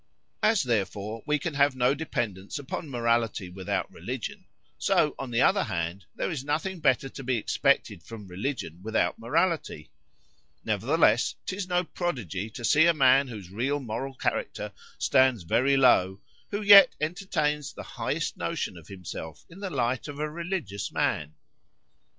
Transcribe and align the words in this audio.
"As, 0.41 0.63
therefore, 0.63 1.21
we 1.27 1.37
can 1.37 1.53
have 1.53 1.75
no 1.75 1.93
dependence 1.93 2.57
upon 2.57 2.89
morality 2.89 3.49
without 3.49 3.91
religion;—so, 3.93 5.13
on 5.19 5.29
the 5.29 5.43
other 5.43 5.65
hand, 5.65 6.05
there 6.15 6.31
is 6.31 6.43
nothing 6.43 6.79
better 6.79 7.07
to 7.07 7.23
be 7.23 7.37
expected 7.37 8.01
from 8.01 8.25
"religion 8.27 8.79
without 8.81 9.19
morality; 9.19 9.91
nevertheless, 10.65 11.35
'tis 11.45 11.67
no 11.67 11.83
prodigy 11.83 12.49
to 12.49 12.65
see 12.65 12.87
a 12.87 12.95
man 12.95 13.27
whose 13.27 13.51
real 13.51 13.79
moral 13.79 14.15
character 14.15 14.71
stands 14.97 15.43
very 15.43 15.77
low, 15.77 16.19
who 16.49 16.63
yet 16.63 16.95
entertains 16.99 17.71
the 17.71 17.83
highest 17.83 18.35
notion 18.35 18.77
of 18.79 18.87
himself 18.87 19.45
in 19.51 19.59
the 19.59 19.69
light 19.69 20.07
of 20.07 20.17
a 20.17 20.27
religious 20.31 20.91
man. 20.91 21.35